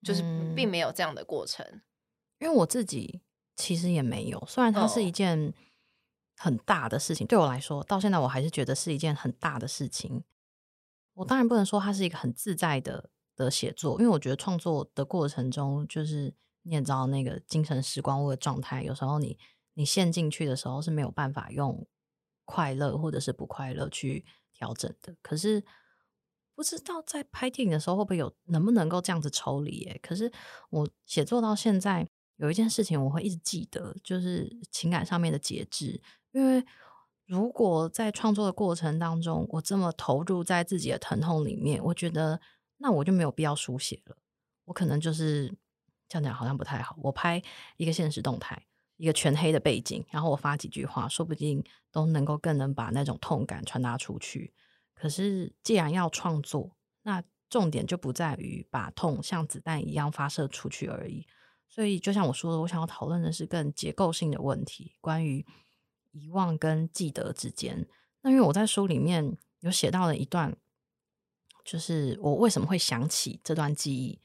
[0.00, 0.22] 就是
[0.54, 1.82] 并没有这样的过程，嗯，
[2.38, 3.20] 因为我自己
[3.56, 4.40] 其实也没有。
[4.46, 5.52] 虽然它是一件
[6.36, 10.22] 很大的事情，哦，对我来说，到现在我还是觉得是一件很大的事情。
[11.14, 16.32] 我当然不能说它是一个很自在的的写作，因为我觉得创作的过程中，就是
[16.68, 19.38] 你也知道那个精神时光屋的状态，有时候你
[19.74, 21.86] 你陷进去的时候是没有办法用
[22.44, 25.16] 快乐或者是不快乐去调整的。
[25.22, 25.64] 可是。
[26.58, 30.00] 不知道在拍电影的时候会不会有能不能够这样子抽离耶？
[30.02, 30.28] 可是
[30.70, 32.04] 我写作到现在
[32.34, 36.02] 有一件事情我会一直记得，就是情感上面的节制。
[36.32, 36.66] 因为
[37.26, 42.40] 如果在创作的过程当中，我这么投入在自己的疼痛里面，我觉得
[42.78, 44.18] 那我就没有必要书写了。
[44.64, 45.56] 我可能就是
[46.08, 46.96] 这样讲好像不太好。
[47.02, 47.42] 我拍
[47.76, 48.66] 一个现实动态，
[48.96, 54.52] 一个全黑的背景，然后我发几句话，说不定都能够更能把那种痛感传达出去。
[54.94, 61.26] 可是，既然要创作，那重点就不在于把痛像子弹一样发射出去而已。
[61.68, 65.46] 所以，就像我说的，我想要讨论的是更结构性的问题，关于
[66.10, 67.86] 遗忘跟记得之间。
[68.22, 70.56] 那因为我在书里面有写到了一段，
[71.64, 74.18] 就是我为什么会想起这段记忆。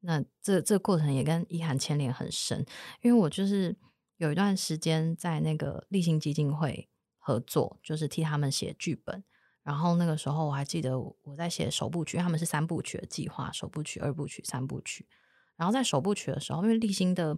[0.00, 2.64] 那这这个过程也跟意涵牵连很深，
[3.02, 3.76] 因为我就是
[4.16, 9.22] 有一段时间在那个励馨基金会合作，就是替他们写剧本。
[9.62, 15.06] 然后那个时候我还记得我在写首部曲，他们是三部曲的计划，首部曲、二部曲、三部曲。
[15.54, 17.36] 然后在首部曲的时候，因为励馨的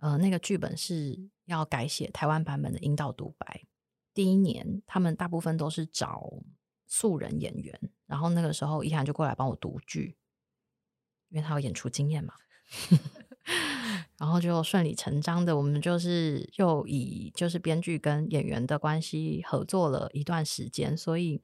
[0.00, 3.62] 呃那个剧本是要改写台湾版本的阴道独白，
[4.12, 6.28] 第一年他们大部分都是找
[6.84, 10.16] 素人演员，然后那个时候意涵就过来帮我读剧，
[11.32, 12.34] 因为他有演出经验嘛。
[14.16, 21.42] 然后就顺理成章的，我们就是又以就是编剧跟演员的关系合作了一段时间，所以。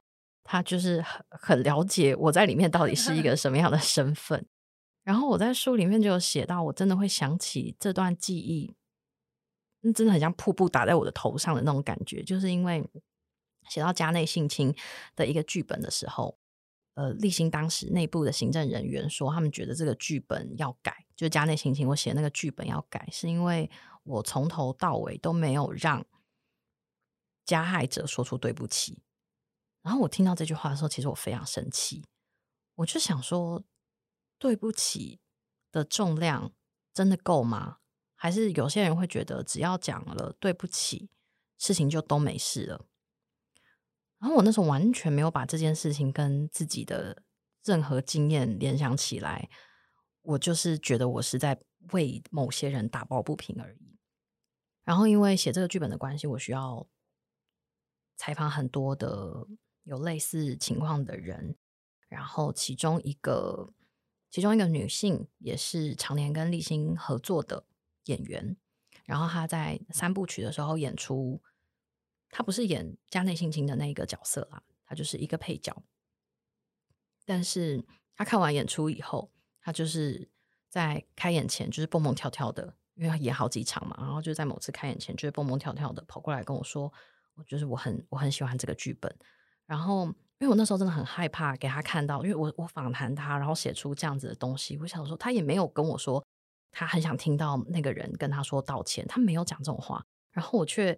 [0.51, 4.43] 他就是很很了解我在里面到底是一个什么样的身份，
[5.03, 8.73] 然后我在书里面就有写到，我真的会想起这段记忆，
[9.81, 12.83] 那真的很像瀑布打在我的头上的那种感觉，就是因为
[13.69, 14.73] 写到家内性侵
[15.15, 16.38] 的一个剧本的时候，
[16.99, 23.71] 呃，立新当时内部的行政人员说，他们觉得这个剧本要改，就是家内性侵，我写那个剧本要改，是因为
[24.03, 26.05] 我从头到尾都没有让
[27.45, 29.01] 加害者说出对不起。
[29.81, 32.03] 然后我听到这句话的时候，其实我非常生气。
[32.75, 33.63] 我就想说，
[34.37, 35.21] 对不起
[35.71, 36.51] 的重量
[36.93, 37.77] 真的够吗？
[38.13, 41.09] 还是有些人会觉得，只要讲了对不起，
[41.57, 42.88] 事情就都没事了？
[44.19, 47.23] 然后我那时候完全没有把这件事情跟自己的
[47.63, 49.49] 任何经验联想起来，
[50.21, 51.59] 我就是觉得我是在
[51.93, 53.97] 为某些人打抱不平而已。
[54.83, 56.87] 然后因为写这个剧本的关系，我需要
[58.15, 59.47] 采访很多的。
[59.83, 61.55] 有类似情况的人，
[62.09, 63.73] 然后其中一个，
[64.29, 67.65] 其中一个女性也是常年跟立新合作的
[68.03, 68.55] 演员，
[69.05, 71.41] 然后她在三部曲的时候演出，
[72.29, 75.83] 他不是演家内性情的那一个角色啦，他就是一个配角。
[77.25, 77.83] 但是
[78.15, 80.29] 他看完演出以后，他就是
[80.69, 86.91] 在开演前就是蹦蹦跳跳的，因为她演好几场嘛，然后就在某次开演前就是蹦蹦跳跳的跑过来跟我说，
[87.35, 89.15] 我就是我很我很喜欢这个剧本。
[89.65, 90.05] 然后，
[90.39, 94.77] 因为我那时候真的很害怕给他看到，因为我我访谈他，然后写出这样子的东西。
[94.79, 96.25] 我想说，他也没有跟我说
[96.71, 100.03] 他很想听到那个人跟他说道歉，他没有讲这种话。
[100.31, 100.97] 然后我却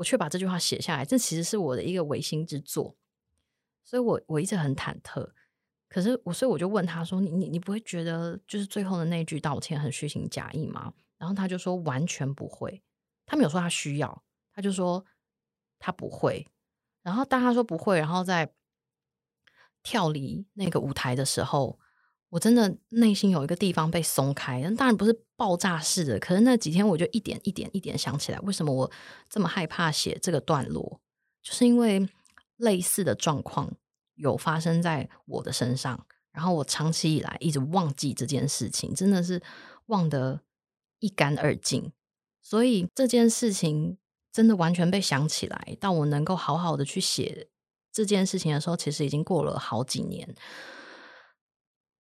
[0.00, 2.96] 我却把这句话写下来，这其实是我的一个违心之作，
[3.84, 5.30] 所以我我一直很忐忑。
[5.90, 12.82] 可是我所以我就问他说：“你你你不会觉得就是最后的那句道歉很虚情假意吗？”然后他就说：“完全不会。”
[13.26, 15.04] 他没有说他需要，他就说
[15.78, 16.46] 他不会。
[17.02, 18.54] 然后当他说不会，然后在
[19.82, 21.79] 跳离那个舞台的时候，
[22.30, 24.62] 我真的内心有一个地方被松开。
[24.62, 28.90] 但当然不是爆炸式的，可是那几天我就一点一点一点想起来，为什么我
[29.28, 31.00] 这么害怕写这个段落，
[31.42, 32.08] 就是因为
[32.56, 33.70] 类似的状况
[34.14, 39.42] 有发生在我的身上，然后我长期以来一直忘记这件事情，真的是
[39.86, 40.40] 忘得
[41.00, 41.92] 一干二净，
[42.40, 43.98] 所以这件事情。
[44.32, 47.48] 真的完全被想起来，到我能够好好的去写
[47.90, 50.36] 这件事情的时候，其实已经过了好几年。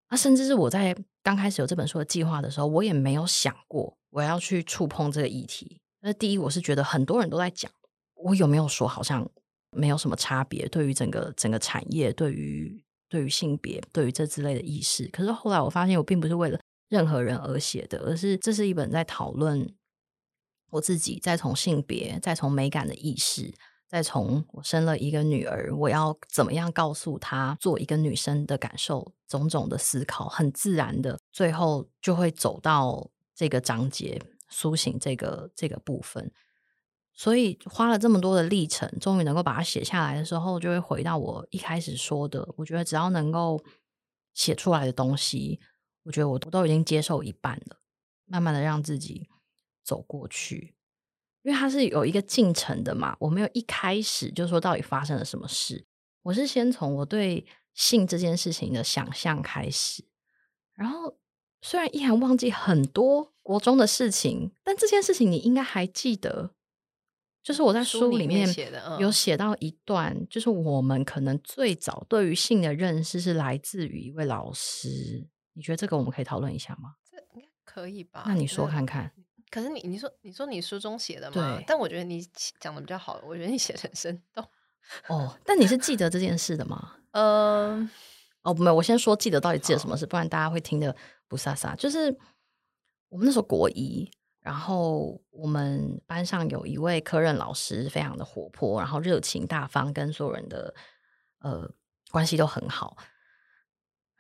[0.09, 5.79] 那甚至是我在刚开始有这本书的计划的时候，我也没有想过我要去触碰这个议题。
[6.01, 7.71] 那第一，我是觉得很多人都在讲，
[8.15, 9.29] 我有没有说好像
[9.71, 10.67] 没有什么差别？
[10.69, 15.07] 对于整个整个产业，对于对于性别，对于这之类的意识。
[15.09, 19.71] 可是后来我发现，我并不是为了任何人而写的，而是这是一本在讨论
[20.71, 23.53] 我自己，再从性别，再从美感的意识。
[23.89, 36.31] 再从我生了一个女儿，我要怎么样告诉她做一个女生的感受，种种的思考，很自然的，最后就会走到这个章节，苏醒这个这个部分。
[37.15, 43.59] 所以花了这么多的历程，终于能够把它写下来的时候，就会回到我一开始说的，我觉得只要能够
[44.35, 45.59] 写出来的东西，
[46.03, 47.77] 我觉得我都已经接受一半了，
[48.25, 49.27] 慢慢的让自己
[49.83, 50.75] 走过去。
[51.49, 55.83] 因为它是有一个进程的嘛，我没有一开始就说到底发生了什么事，
[56.21, 60.05] 我是先从我对性这件事情的想象开始，
[60.75, 61.17] 然后
[61.63, 66.53] 虽然依然忘记很多国中的事情，但这件事情你应该还记得，
[67.41, 68.47] 就是我在书里面
[68.99, 76.93] 有写到一段，就是我们可能最早对于性的认识是来自于一位老师，你觉得这个我们可以讨论一下吗？
[77.09, 78.23] 这应该可以吧？
[78.27, 79.11] 那你说看看。
[79.51, 81.59] 可是你你说你说你书中写的嘛？
[81.65, 82.23] 但我觉得你
[82.59, 84.43] 讲的比较好，我觉得你写的很生动。
[85.07, 86.95] 哦，但你是记得这件事的吗？
[87.11, 87.89] 嗯，
[88.43, 90.95] 哦，没有，我先说记得到底记得什么事，不然大家会听得
[91.27, 91.75] 不飒飒。
[91.75, 92.15] 就是
[93.09, 94.09] 我们那时候国一，
[94.39, 100.73] 然后我们班上有一位科任老师，非常的活泼，然后热情大方，跟所有人的
[101.39, 101.69] 呃
[102.11, 102.97] 关系都很好，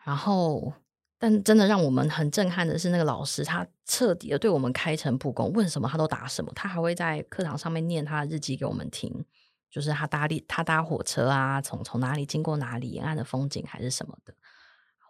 [0.03, 0.73] 然后。
[1.21, 6.49] 但真的让我们很震撼的是，那个老师他彻底的对我们开诚布公，问什么他都答什么。
[6.55, 9.25] 他还会在课堂上面念他的日记给我们听，
[9.69, 14.33] 就是他搭地他搭火车啊，从从哪里经过哪里，沿岸的风景还是什么的。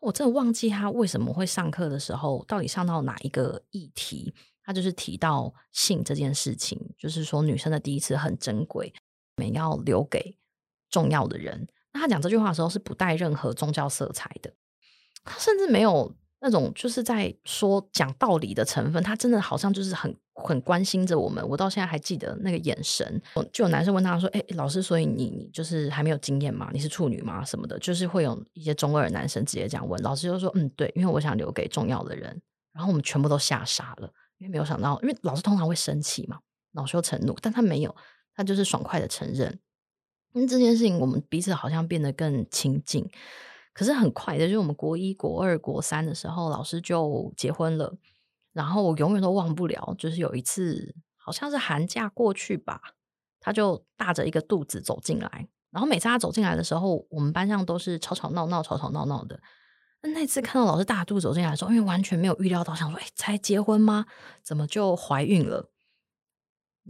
[0.01, 8.91] 我真的忘记他为什么会上课的时候，到底上到哪一个议题，他就是提到性这件事情，就是说女生的第一次很珍贵，
[9.37, 10.39] 我们要留给
[10.89, 11.67] 重要的人。
[11.93, 14.51] 那他讲这句话的时候是不带任何宗教色彩的。
[15.29, 16.11] 他甚至没有
[16.41, 21.47] 那种就是在说讲道理的成分，他真的好像就是很很关心着我们。
[21.47, 23.21] 我到现在还记得那个眼神。
[23.51, 26.69] 就有男生问他说：“哎、老师，所以你你就是还没有经验吗？
[26.73, 27.45] 你是处女吗？
[27.45, 30.01] 什么的？”就是会有一些中二男生直接这样问。
[30.01, 32.41] 老师就说：“嗯，对，因为我想留给重要的人。”
[32.73, 36.39] 然后我们全部都吓傻了，因为没有想到，因为老师通常会生气嘛，
[36.71, 37.93] 恼羞成怒，但他没有，
[38.33, 39.59] 他就是爽快的承认。
[40.33, 43.05] 因为这件事情，我们彼此好像变得更亲近。
[43.79, 47.95] 可是很快的，就是我们国一、国二、国三的时候，老师就结婚了。
[48.51, 52.81] 然后我永远都忘不了，就是有一次，好像是寒假过去吧，
[53.39, 55.47] 他就大着一个肚子走进来。
[55.71, 59.39] 然后每次他走进来的时候，我们班上都是吵吵闹闹、吵吵闹闹的。
[60.01, 64.05] 那那次看到老师大肚子走进来的时候，因为完全没有预料到，想说：“哎，才结婚吗？
[64.43, 65.71] 怎么就怀孕了？”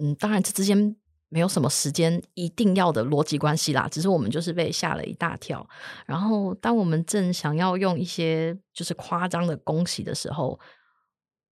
[0.02, 0.96] 嗯，当然这之间。
[1.30, 5.68] 没有什么时间一定要的逻辑关系啦，只是我们就是被吓了一大跳。
[6.06, 10.60] 然后，当我们正想要用一些就是夸张的恭喜的时候，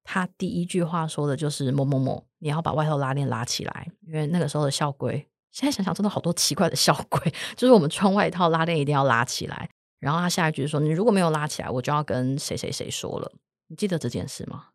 [0.03, 9.69] 他第一句话说的就是“某某某，你要把外套拉链拉起来”，因为那个时候的校规，现在想想真的好多奇怪的校规， 就是我们穿外套拉链一定要拉起来。
[9.99, 13.31] 然后他下一句说：“你如果没有拉起来，我就要跟谁谁谁说了。”
[13.67, 14.67] 你记得这件事吗？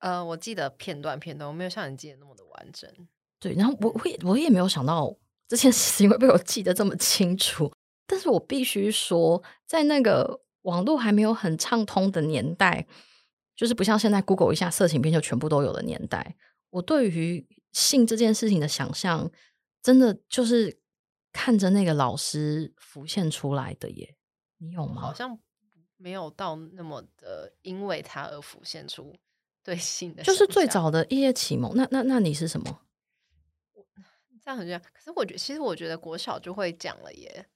[0.00, 2.88] 呃，我记得片段片段，我没有像你记得那么的完整。
[3.40, 5.14] 对，然后我我也我也没有想到
[5.46, 7.72] 这件事情会被我记得这么清楚，
[8.06, 12.86] 但是我必须说，在那个网络还没有很畅通的年代，
[13.54, 16.36] 就是不像现在 Google 一下色情片就全部都有的年代，
[16.70, 19.30] 我对于性这件事情的想象，
[19.82, 20.80] 真的就是
[21.32, 24.16] 看着那个老师浮现出来的耶。
[24.58, 25.00] 你有吗？
[25.00, 25.38] 好像
[25.96, 29.14] 没有到那么的，因为他而浮现出
[29.62, 31.72] 对性的，就是最早的一些启蒙。
[31.76, 32.80] 那那那你是什么？
[34.48, 37.46] 这样很像，可是我觉得，其实我觉得国小就会讲了耶，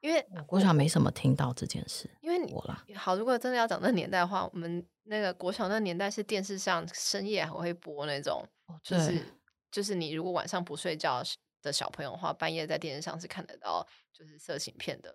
[0.00, 2.08] 因为国小没什么听到这件事。
[2.22, 9.22] 因为你我啦，好，如果真的要讲那年代的话，我们那个国小那年代是电视上深夜还会播那种，哦、就是
[9.70, 11.22] 就是你如果晚上不睡觉
[11.60, 15.14] 的小朋友的话，半夜在电视上是看得到就是色情片的。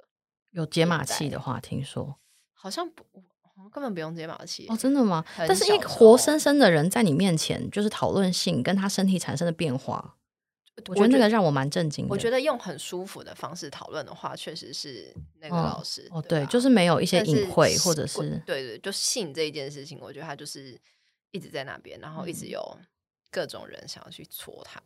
[0.51, 2.19] 有解码器的话，听说
[2.53, 3.03] 好像不，
[3.71, 5.25] 根本不用解码器哦，真的吗？
[5.35, 10.17] 但是一个活生生的人在你面前，就是讨论性跟他身体产生的变化。
[10.87, 12.11] 我觉得那个让我蛮震惊的。
[12.11, 20.79] 我觉得用很舒服的方式讨论的话，确实是那个老师哦，对，就是没有一些隐晦，或者是对对，就性这一件事情，我觉得他就是
[21.31, 22.77] 一直在那边，然后一直有
[23.31, 24.81] 各种人想要去戳他。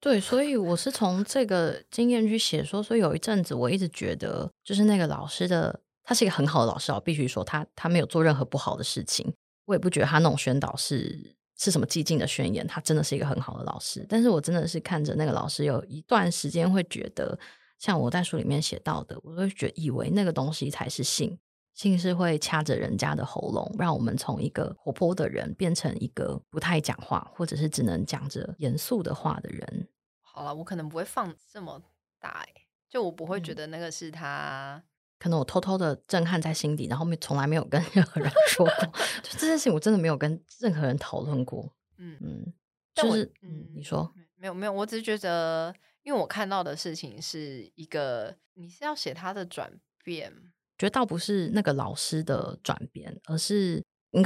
[0.00, 9.32] 对，所以我是从这个经验去写说，所以有一阵子我一直觉得，就是那个老师的他是一个很好的老师，我必须说他他没有做任何不好的事情，
[9.66, 14.04] 我也不觉得他那种宣导是是什么激进的宣言，他真的是一个很好的老师。
[14.08, 17.38] 但是我真的是看着那个老师有一段时间会觉得，
[17.78, 21.38] 像我在书里面写到的，我都会觉得以为那个东西才是性，
[21.74, 29.88] 性是会掐着人家的喉咙，让我们从一个活泼的人变成一个不太讲话，或者是只能讲着严肃的话的人。
[30.20, 31.80] 好了，我可能不会放这么
[32.18, 32.46] 大，
[32.88, 34.82] 就我不会觉得那个是他。
[35.22, 38.86] 嗯可能我偷偷的震撼在心底，然后没从来没有跟任何人说过，
[39.22, 41.72] 就这件事情我真的没有跟任何人讨论过。
[41.96, 42.52] 嗯嗯，
[42.92, 50.32] 就是嗯，你说没有没有，我只是觉得，因为我看到的事情是一个，你是要写他的转变，
[50.76, 53.80] 觉得倒不是那个老师的转变，而是。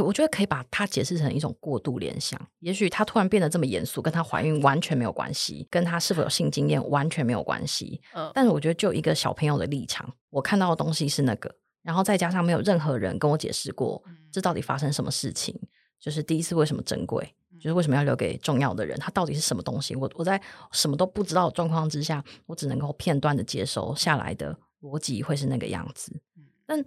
[0.05, 2.41] 我觉得可以把它解释成一种过度联想。
[2.59, 8.01] 也许她突然变得这么严肃，跟她怀孕完全没有关系，跟她是否有性经验完全没有关系。
[8.13, 15.57] 嗯，但是我觉得就一个小朋友的立场，我看到的东西是那个，然后再加上没有任何人跟我解释过这到底发生什么事情，
[16.01, 19.95] 就是第一次为什么珍贵，就是为什么要留给重要的人，它到底是什么东西？
[19.95, 20.41] 我我在
[20.73, 26.13] 什么都不知道的状况之下，我只能够片段的接收下来的逻辑会是那个样子。
[26.67, 26.85] 但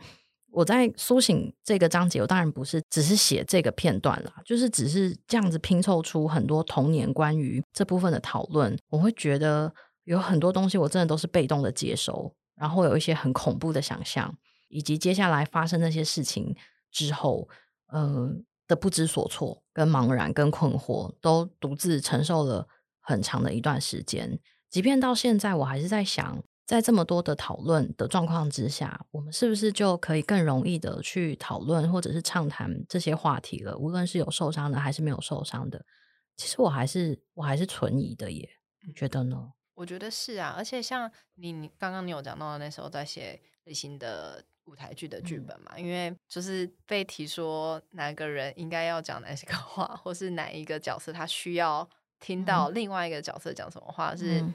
[0.52, 8.78] 我在苏醒这个章节，我当然不是只是写这个片段啦，就是只是这样子拼凑出很多童年关于这部分的讨论。
[8.90, 9.72] 我会觉得
[10.06, 14.36] 有很多东西我真的都是被动的接收，然后有一些很恐怖的想象，
[14.70, 16.56] 以及接下来发生那些事情
[16.92, 17.48] 之后，
[17.88, 18.32] 呃
[18.68, 22.68] 的不知所措、跟茫然、跟困惑，都独自承受了
[23.00, 24.40] 很长的一段时间。
[24.70, 26.44] 即便到现在，我还是在想。
[26.70, 33.76] 在这么多的讨论的状况之下，我们是不是就可以更容易的去讨论或者是畅谈这些话题了？
[33.76, 35.84] 无论是有受伤的还是没有受伤的，
[36.38, 38.48] 其实我还是我还是存疑的耶。
[38.86, 39.52] 你觉得呢？
[39.74, 51.90] 我觉得是啊，而且像你你刚刚你有讲到那时候在写类型的舞台剧的剧本嘛，嗯，因为就是被提说哪个人应该要讲哪些个话，或是哪一个角色他需要
[52.20, 54.46] 听到另外一个角色讲什么话，嗯，是。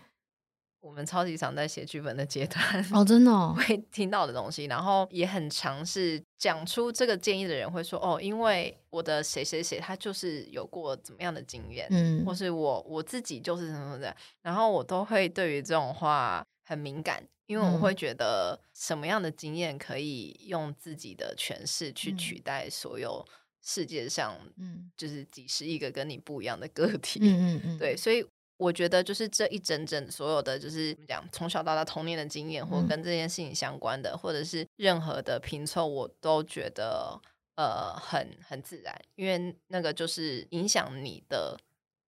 [0.84, 2.62] 我们超级常在写剧本的阶段
[2.92, 23.24] 哦，真的哦， 会听到的东西，然后也很尝试讲出这个建议的人会说哦，因为我的谁谁谁他就是有过怎么样的经验，嗯，或是我我自己就是什么什么的，然后我都会对于这种话很敏感，因为我会觉得什么样的经验可以用自己的诠释去取代所有
[23.62, 27.24] 世界上，嗯，就是几十亿个跟你不一样的个体，嗯
[27.56, 28.22] 嗯嗯，对，所以。
[28.64, 37.20] 我觉得就是这一整整所有的，就是讲从小到大童年的经验，或跟这件事情相关的，嗯、或者是任何的拼凑，我都觉得
[37.56, 41.58] 呃很很自然，因为那个就是影响你的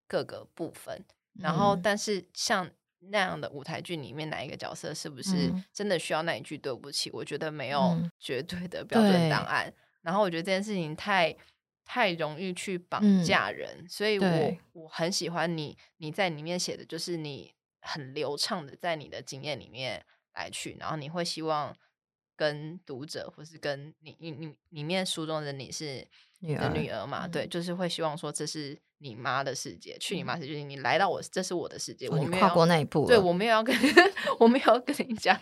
[0.09, 1.04] 各个部分。
[1.34, 2.66] 然后，但是像
[3.11, 7.11] 那样的舞台剧里面，哪一个角色是不是真的需要那一句对不起？
[7.12, 9.70] 我觉得没有绝对的标准答案。
[10.00, 11.36] 然后，我觉得这件事情太。
[11.87, 21.74] 太容易去绑架人，嗯、所以我我很喜欢你你在里面写的，就是你很流畅的在你的经验里面来去，然后你会希望
[22.34, 26.07] 跟读者或是跟你你你里面书中的你是
[26.41, 27.22] 你的女儿嘛？
[27.22, 33.74] 儿对，就是会希望说这是你妈的世界，嗯、去你妈世界，你来到我这是我的世界，哦、我没有跨过那一步，对我没有要跟
[34.41, 35.41] 我没有要跟你讲。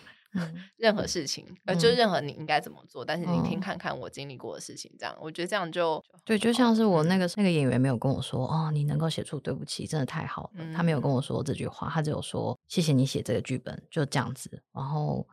[0.76, 10.50] 任何事情，呃、嗯，就任何你应该怎么做，嗯、但是你听看看我经历过的事情，这样，嗯、我觉得这样就对，就像是我那个那个演员没有跟我说，哦，你能够写出对不起，真的太好了。
[10.54, 14.62] 嗯、他没有跟我说这句话，他只有说谢谢你写这个剧本，就这样子。
[14.72, 15.26] 然后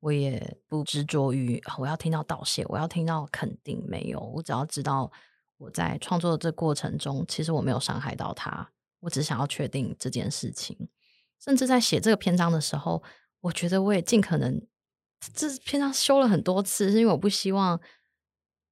[0.00, 5.10] 我也不执着于我要听到道谢，我要听到肯定，没有，我只要知道
[5.58, 10.88] 我在创作的这过程中，其实我没有伤害到他，我只想要确定这件事情。
[11.40, 13.02] 甚至在写这个篇章的时候。
[13.44, 14.58] 我觉得我也尽可能，
[15.34, 17.78] 这篇章修了很多次，是因为我不希望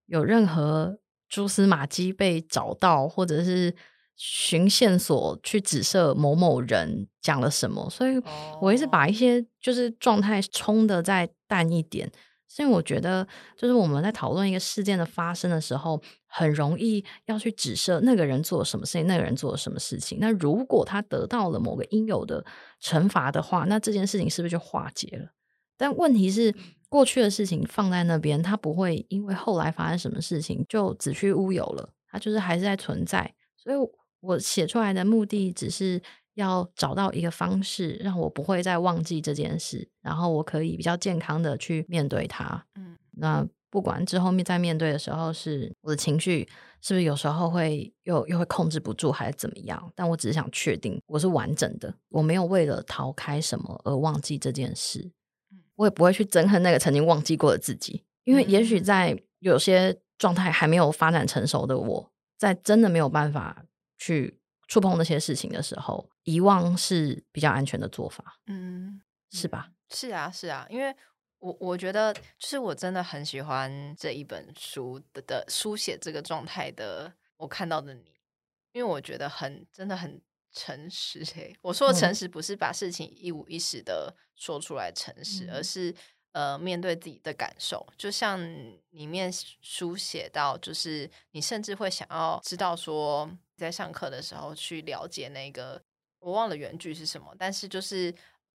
[0.07, 0.99] 有任何
[1.29, 3.75] 蛛丝马迹被找到，或者是
[4.16, 8.14] 寻线索去指涉某某人讲了什么，所以
[8.62, 12.11] 我一直把一些就是状态冲的再淡一点。
[12.55, 13.26] 所以我觉得，
[13.57, 20.18] 就是我们在讨论一个事件的发生的时候，很容易要去指涉那个人做了什么事情，那个人做了什么事情。
[20.20, 22.44] 那如果他得到了某个应有的
[22.78, 25.30] 惩罚的话，那这件事情是不是就化解了？
[25.78, 26.55] 但问题是，
[26.90, 33.34] 过去的事情放在那边，它不会因为后来发生什么事情就子虚乌有了，它就是还是在存在。
[33.57, 33.76] 所以
[34.20, 36.03] 我写出来的目的只是。
[36.35, 42.66] 要找到一个方式，让我不会再忘记这件事，然后我可以比较健康的去面对它。
[42.74, 46.49] 嗯，那不管之后面在面对的时候，是我的情绪
[46.80, 49.93] 是不是有时候会又又会控制不住，还是怎么样？
[49.95, 55.11] 但我只是想确定我是完整的，我没有为了逃开什么而忘记这件事。
[55.51, 58.05] 嗯，我也不会去憎恨那个曾经忘记过的自己。
[58.24, 63.64] 因为也许在有些状态还没有发展成熟的我，在真的没有办法
[63.99, 68.40] 去触碰那些事情的时候，遗忘是比较安全的做法。
[68.46, 69.70] 嗯，是吧？
[69.90, 70.94] 是啊，是啊，因为
[71.38, 78.12] 我我觉得，就是我真的很喜欢这一本书的的书写这个状态的，我看到的你，
[78.72, 81.22] 因为我觉得很真的很诚实。
[81.34, 85.94] 嘿， 我说的诚实不是把事情一五一十的说出来诚实，嗯、而是
[86.33, 87.87] 呃面对自己的感受。
[87.97, 88.41] 就像
[88.91, 95.83] 里面书写到，就是你甚至会想要知道说，在上课的时候去了解那个，
[96.18, 98.14] 我忘了原句是什么，但是就是。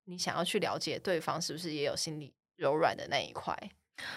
[0.09, 3.53] 你想要去了解对方是不是也有心里柔软的那一块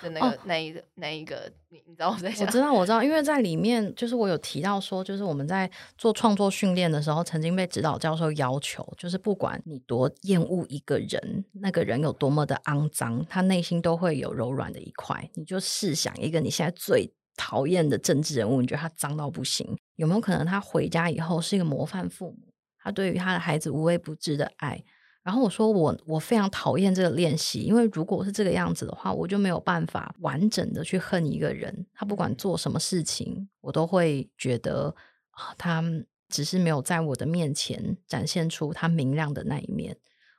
[0.02, 2.46] 的那个、哦、那一个那一个，你你知道我在想？
[2.46, 15.30] 我知道我知道，因为 在里面就是我有提到说，就是我们在做创作训练的时候，曾经被指导教授要求，就是不管你多厌恶一个人，那个人有多么的肮脏，他内心都会有柔软的一块。
[15.36, 22.54] 你就试想一个你现在最讨厌的政治人物，你觉得他脏到不行，有没有可能他回家以后是一个模范父母？
[22.82, 24.84] 他对于他的孩子无微不至的爱。
[25.22, 31.86] 然后我说我我非常讨厌这个练习，因为如果是这个样子的话，我就没有办法完整的去恨一个人。
[31.94, 34.96] 他不管做什么事情，我都会觉得
[35.32, 35.84] 啊，他
[36.30, 39.98] 只是没有在我的面前展现出他明亮的那一面，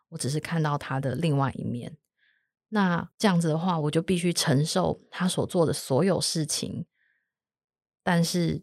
[0.09, 1.97] 我只是看到他的另外一面。
[2.71, 6.87] 那这样子的话，我就必须承受他所做的所有事情，
[8.03, 8.63] 但是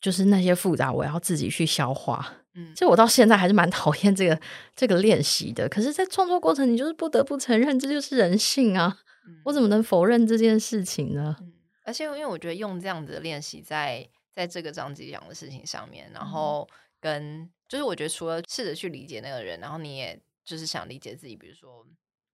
[0.00, 2.43] 就是那些复杂，我要自己去消化。
[2.54, 4.40] 嗯，其实我到现在还是蛮讨厌这个
[4.76, 5.68] 这个练习的。
[5.68, 8.98] 可是，在创作过程，你就是不得不承认，这就是人性啊！
[9.26, 11.36] 嗯、我怎么能否认这件事情呢？
[11.40, 11.52] 嗯、
[11.84, 16.68] 而且，因为我觉得用这样子的练习，在在这个张吉良的事情上面，然后
[17.00, 21.84] 跟、嗯、就是我觉得，除了试着去理解那个人，然后你也就是想理解自己，比如说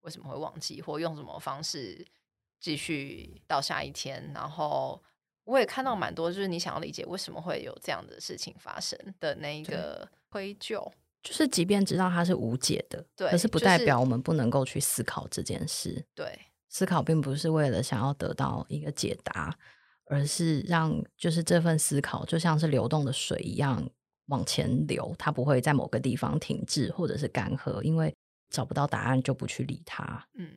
[0.03, 2.07] 为什么会忘记，或用什么方式
[2.61, 5.03] 继续到下一天，然后。
[5.51, 10.89] 我也看到蛮多，就是你想要理解为什么会有这样的事情发生的那一个愧疚，
[11.25, 16.05] 就是即便知道它是无解的，对，可是不代表我们不能够去思考这件事。
[16.15, 16.39] 对，
[16.69, 19.53] 思考并不是为了想要得到一个解答，
[20.05, 23.85] 而是让就是这份思考就像是流动的水一样
[24.27, 28.15] 往前流，它不会在某个地方停滞或者是干涸，因为
[28.49, 30.25] 找不到答案就不去理它。
[30.35, 30.49] 嗯，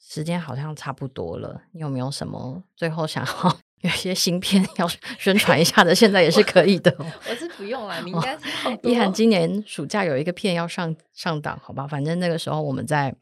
[0.00, 3.60] 时间好像差不多了，你有没有什么最后想要？
[3.82, 4.86] 有些新片要
[5.18, 6.94] 宣传一下的，现在也是可以的。
[6.98, 8.42] 我，我是不用了， 你应该是。
[8.82, 11.86] 一涵今年暑假有一个片要上上档，好吧？
[11.86, 13.14] 反正那个时候我们在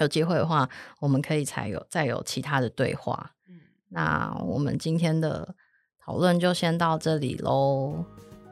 [0.00, 0.68] 有机会的话，
[1.00, 3.32] 我们可以才有再有其他的对话。
[3.48, 3.60] 嗯，
[3.90, 5.54] 那我们今天的
[6.02, 8.04] 讨论就先到这里喽。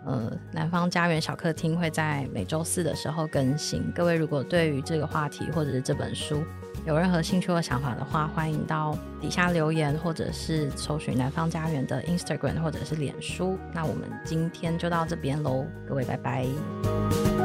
[0.05, 3.91] 呃，南方家园小客厅会在每周四的时候更新。
[3.95, 6.45] 各位如果对于这个话题或者是这本书，
[6.87, 13.59] 有任何兴趣或想法的话，欢迎到底下留言，或者是搜寻南方家园的 Instagram 或者是脸书。
[13.73, 17.36] 那我们今天就到这边喽，各位拜拜。